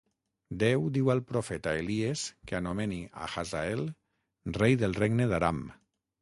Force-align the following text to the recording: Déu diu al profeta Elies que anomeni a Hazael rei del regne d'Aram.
Déu 0.61 0.85
diu 0.93 1.11
al 1.13 1.19
profeta 1.31 1.73
Elies 1.81 2.23
que 2.51 2.57
anomeni 2.61 2.97
a 3.27 3.27
Hazael 3.35 3.85
rei 4.59 4.79
del 4.85 4.97
regne 5.03 5.29
d'Aram. 5.35 5.63